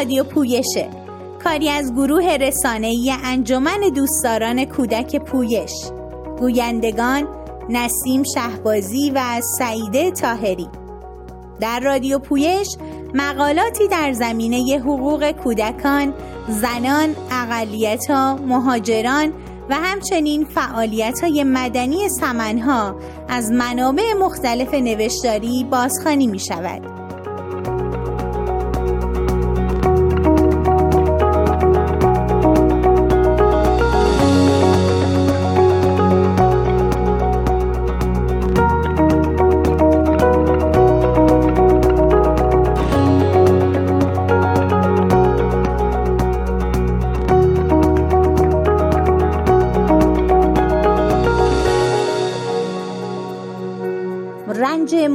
[0.00, 0.90] رادیو پویشه.
[1.44, 5.72] کاری از گروه رسانه‌ای انجمن دوستداران کودک پویش.
[6.38, 7.28] گویندگان
[7.68, 10.68] نسیم شهبازی و سعیده تاهری
[11.60, 12.68] در رادیو پویش
[13.14, 16.14] مقالاتی در زمینه حقوق کودکان،
[16.48, 19.32] زنان، اقلیتها، مهاجران
[19.70, 22.96] و همچنین فعالیت های مدنی سمنها
[23.28, 26.99] از منابع مختلف نوشتاری بازخانی می شود.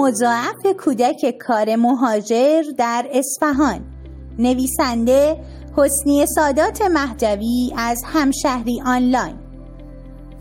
[0.00, 3.80] مضاعف کودک کار مهاجر در اصفهان.
[4.38, 5.36] نویسنده
[5.76, 9.34] حسنی سادات مهدوی از همشهری آنلاین.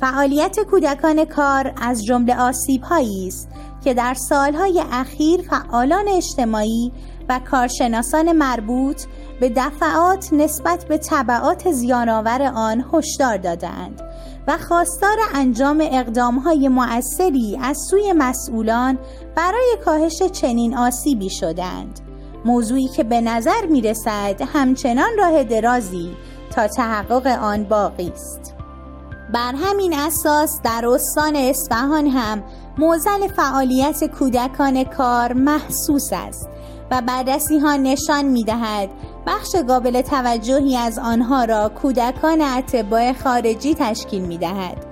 [0.02, 3.50] فعالیت کودکان کار از جمله آسیب است
[3.84, 6.92] که در سالهای اخیر فعالان اجتماعی
[7.30, 9.02] و کارشناسان مربوط
[9.40, 14.02] به دفعات نسبت به طبعات زیانآور آن هشدار دادند
[14.48, 19.00] و خواستار انجام اقدامهای مؤثری از سوی مسئولان
[19.36, 22.00] برای کاهش چنین آسیبی شدند.
[22.46, 26.16] موضوعی که به نظر می رسد همچنان راه درازی
[26.56, 28.56] تا تحقق آن باقی است.
[29.34, 32.44] بر همین اساس در استان اصفهان هم
[32.78, 36.50] موزل فعالیت کودکان کار محسوس است
[36.92, 38.90] و بررسی ها نشان می دهد
[39.28, 44.86] بخش قابل توجهی از آنها را کودکان اتباع خارجی تشکیل می دهد.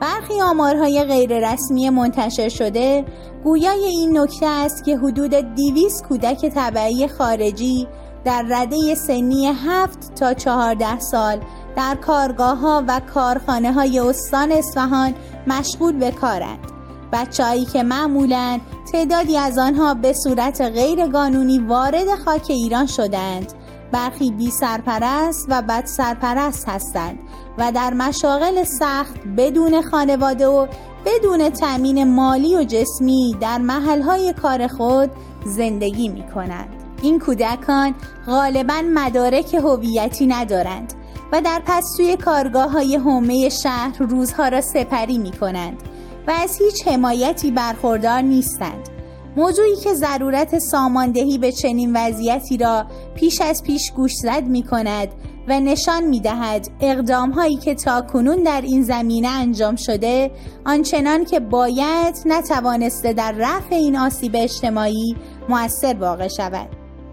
[0.00, 3.04] برخی آمارهای غیررسمی منتشر شده
[3.44, 7.88] گویای این نکته است که حدود 200 کودک طبعی خارجی
[8.24, 11.40] در رده سنی 7 تا 14 سال
[11.76, 15.14] در کارگاه ها و کارخانه های استان اصفهان
[15.46, 16.73] مشغول به کارند
[17.14, 18.60] بچههایی که معمولا
[18.92, 23.52] تعدادی از آنها به صورت غیرقانونی وارد خاک ایران شدند
[23.92, 27.18] برخی بی سرپرست و بد سرپرست هستند
[27.58, 30.66] و در مشاغل سخت بدون خانواده و
[31.06, 35.10] بدون تأمین مالی و جسمی در محلهای کار خود
[35.46, 36.68] زندگی می کنند.
[37.02, 37.94] این کودکان
[38.26, 40.94] غالبا مدارک هویتی ندارند
[41.32, 45.82] و در پستوی کارگاه های حومه شهر روزها را سپری می کنند
[46.26, 48.88] و از هیچ حمایتی برخوردار نیستند.
[49.36, 55.08] موضوعی که ضرورت ساماندهی به چنین وضعیتی را پیش از پیش گوشزد می کند
[55.48, 60.30] و نشان می دهد اقدام هایی که تا کنون در این زمینه انجام شده
[60.66, 65.16] آنچنان که باید نتوانسته در رفع این آسیب اجتماعی
[65.48, 66.68] موثر واقع شود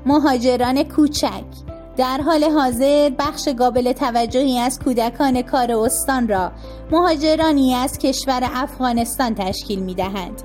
[0.06, 6.52] مهاجران کوچک در حال حاضر بخش قابل توجهی از کودکان کار استان را
[6.92, 10.42] مهاجرانی از کشور افغانستان تشکیل می دهند.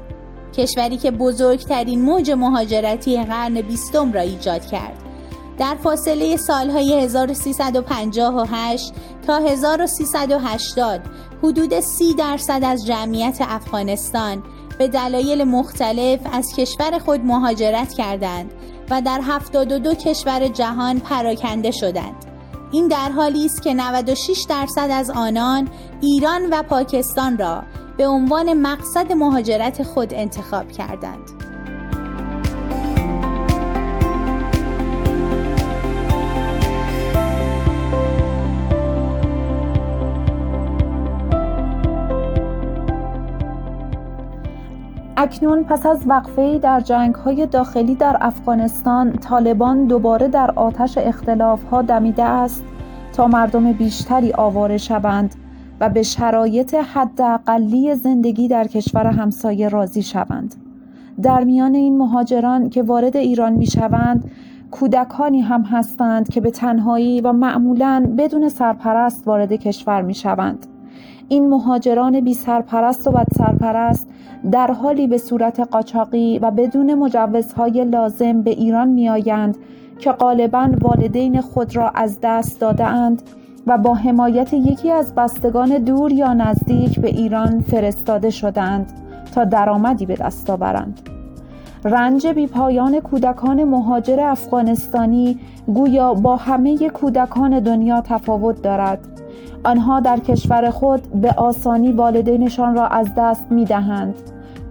[0.57, 5.03] کشوری که بزرگترین موج مهاجرتی قرن بیستم را ایجاد کرد.
[5.59, 8.93] در فاصله سالهای 1358
[9.27, 11.01] تا 1380
[11.43, 14.43] حدود 30 درصد از جمعیت افغانستان
[14.79, 18.51] به دلایل مختلف از کشور خود مهاجرت کردند
[18.91, 22.25] و در 72 کشور جهان پراکنده شدند.
[22.73, 25.69] این در حالی است که 96 درصد از آنان
[26.01, 27.63] ایران و پاکستان را
[27.97, 31.36] به عنوان مقصد مهاجرت خود انتخاب کردند.
[45.19, 51.65] اکنون پس از وقفه در جنگ های داخلی در افغانستان طالبان دوباره در آتش اختلاف
[51.65, 52.65] ها دمیده است
[53.13, 55.35] تا مردم بیشتری آواره شوند
[55.81, 60.55] و به شرایط حداقلی زندگی در کشور همسایه راضی شوند.
[61.23, 64.31] در میان این مهاجران که وارد ایران می شوند
[64.71, 70.67] کودکانی هم هستند که به تنهایی و معمولا بدون سرپرست وارد کشور می شوند
[71.29, 74.09] این مهاجران بی سرپرست و بد سرپرست
[74.51, 79.57] در حالی به صورت قاچاقی و بدون مجوزهای لازم به ایران می آیند
[79.99, 83.23] که غالبا والدین خود را از دست داده اند
[83.67, 88.93] و با حمایت یکی از بستگان دور یا نزدیک به ایران فرستاده شدند
[89.35, 91.01] تا درآمدی به دست آورند.
[91.85, 99.16] رنج بیپایان کودکان مهاجر افغانستانی گویا با همه کودکان دنیا تفاوت دارد.
[99.65, 104.15] آنها در کشور خود به آسانی والدینشان را از دست می دهند.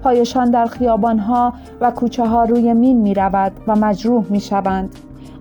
[0.04, 4.96] پایشان در خیابانها و کوچه ها روی مین می رود و مجروح می شوند.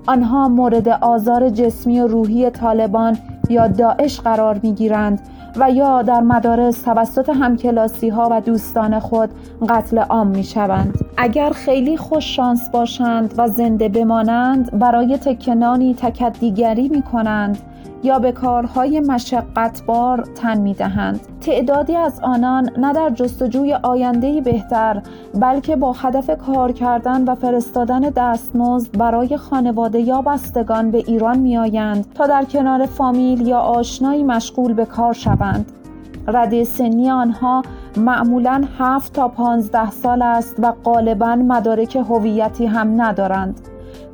[0.07, 3.17] آنها مورد آزار جسمی و روحی طالبان
[3.49, 5.21] یا داعش قرار می گیرند
[5.57, 9.31] و یا در مدارس توسط همکلاسی ها و دوستان خود
[9.69, 10.99] قتل عام می شوند.
[11.17, 17.59] اگر خیلی خوش شانس باشند و زنده بمانند برای تکنانی تکدیگری می کنند
[18.05, 21.21] یا به کارهای مشقتبار تن می دهند.
[21.41, 25.03] تعدادی از آنان نه در جستجوی آینده بهتر
[25.35, 31.59] بلکه با هدف کار کردن و فرستادن دستمزد برای خانواده یا بستگان به ایران می
[31.59, 35.73] آیند تا در کنار فامیل یا آشنایی مشغول به کار شوند.
[36.29, 37.63] رده سنی آنها
[37.97, 43.61] معمولا 7 تا 15 سال است و غالبا مدارک هویتی هم ندارند.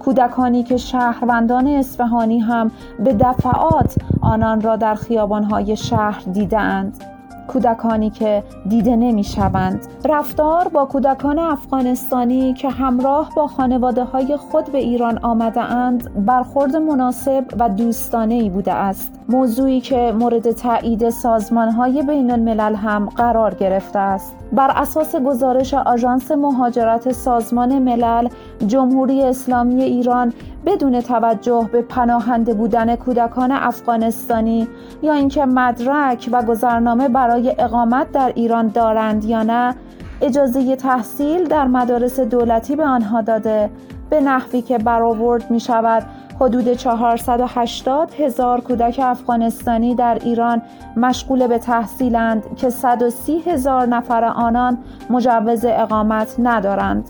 [0.00, 2.70] کودکانی که شهروندان اصفهانی هم
[3.04, 7.04] به دفعات آنان را در خیابانهای شهر دیدند
[7.48, 9.86] کودکانی که دیده نمی شوند.
[10.04, 16.76] رفتار با کودکان افغانستانی که همراه با خانواده های خود به ایران آمده اند برخورد
[16.76, 23.08] مناسب و دوستانه ای بوده است موضوعی که مورد تایید سازمان های بین الملل هم
[23.08, 24.36] قرار گرفته است.
[24.52, 28.28] بر اساس گزارش آژانس مهاجرت سازمان ملل
[28.66, 30.32] جمهوری اسلامی ایران
[30.66, 34.68] بدون توجه به پناهنده بودن کودکان افغانستانی
[35.02, 39.74] یا اینکه مدرک و گذرنامه برای اقامت در ایران دارند یا نه
[40.22, 43.70] اجازه تحصیل در مدارس دولتی به آنها داده.
[44.10, 46.02] به نحوی که برآورد می شود
[46.40, 50.62] حدود 480 هزار کودک افغانستانی در ایران
[50.96, 54.78] مشغول به تحصیلند که 130 هزار نفر آنان
[55.10, 57.04] مجوز اقامت ندارند.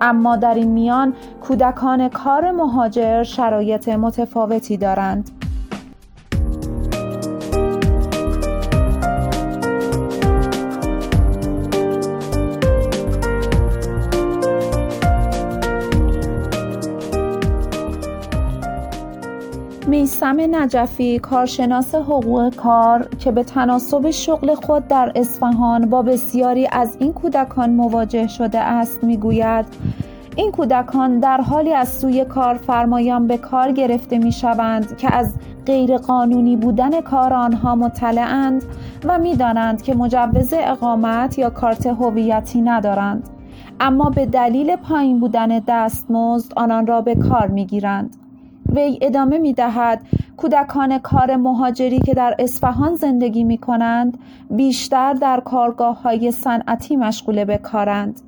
[0.00, 5.41] اما در این میان کودکان کار مهاجر شرایط متفاوتی دارند.
[20.12, 26.96] میسم نجفی کارشناس حقوق کار که به تناسب شغل خود در اصفهان با بسیاری از
[27.00, 29.66] این کودکان مواجه شده است می‌گوید
[30.36, 35.34] این کودکان در حالی از سوی کارفرمایان به کار گرفته می شوند که از
[35.66, 38.64] غیرقانونی بودن کار آنها مطلعند
[39.04, 43.28] و می‌دانند که مجوز اقامت یا کارت هویتی ندارند
[43.80, 48.21] اما به دلیل پایین بودن دستمزد آنان را به کار می گیرند.
[48.72, 50.00] وی ادامه می دهد
[50.36, 54.18] کودکان کار مهاجری که در اصفهان زندگی می کنند
[54.50, 58.20] بیشتر در کارگاه های صنعتی مشغول به کارند.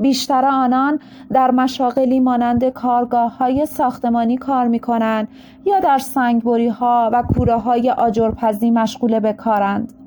[0.00, 0.98] بیشتر آنان
[1.32, 5.28] در مشاغلی مانند کارگاه های ساختمانی کار می کنند
[5.66, 9.99] یا در سنگبری ها و کوره های آجرپزی مشغول به کارند.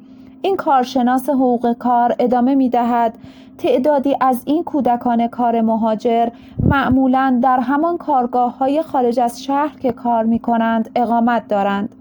[0.45, 3.18] این کارشناس حقوق کار ادامه می دهد
[3.57, 6.30] تعدادی از این کودکان کار مهاجر
[6.66, 11.95] معمولا در همان کارگاه های خارج از شهر که کار می کنند اقامت دارند.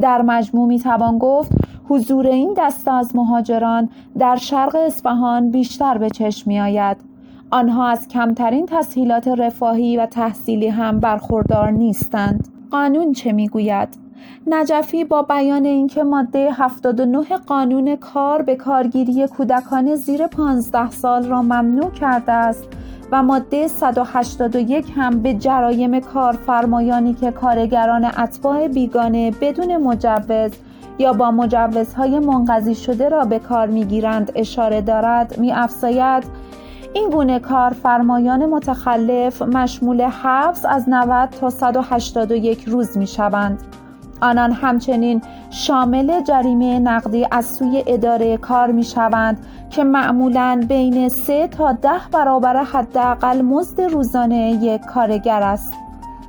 [0.00, 1.52] در مجموع می توان گفت
[1.88, 3.88] حضور این دسته از مهاجران
[4.18, 6.96] در شرق اصفهان بیشتر به چشم می آید.
[7.50, 12.48] آنها از کمترین تسهیلات رفاهی و تحصیلی هم برخوردار نیستند.
[12.70, 14.09] قانون چه می‌گوید؟
[14.46, 21.42] نجفی با بیان اینکه ماده 79 قانون کار به کارگیری کودکان زیر 15 سال را
[21.42, 22.64] ممنوع کرده است
[23.12, 30.50] و ماده 181 هم به جرایم کارفرمایانی که کارگران اتباع بیگانه بدون مجوز
[30.98, 36.24] یا با مجوزهای منقضی شده را به کار می‌گیرند اشاره دارد می افزاید
[36.92, 43.62] این گونه کارفرمایان متخلف مشمول حبس از 90 تا 181 روز می شوند.
[44.20, 51.48] آنان همچنین شامل جریمه نقدی از سوی اداره کار می شوند که معمولا بین سه
[51.48, 55.74] تا ده برابر حداقل مزد روزانه یک کارگر است.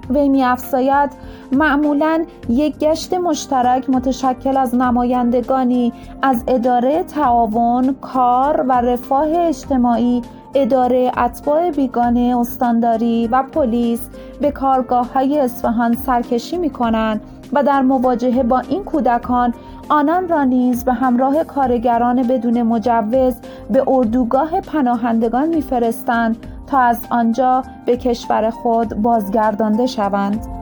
[0.10, 1.10] وی می افزاید
[1.52, 10.22] معمولا یک گشت مشترک متشکل از نمایندگانی از اداره تعاون، کار و رفاه اجتماعی
[10.56, 14.02] اداره اتباع بیگانه استانداری و پلیس
[14.42, 17.22] به کارگاه های اصفهان سرکشی می کنند
[17.54, 19.54] و در مواجهه با این کودکان
[19.90, 23.36] آنان را نیز به همراه کارگران بدون مجوز
[23.70, 30.61] به اردوگاه پناهندگان میفرستند تا از آنجا به کشور خود بازگردانده شوند.